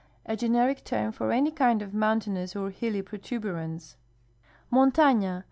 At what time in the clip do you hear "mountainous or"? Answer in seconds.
1.93-2.71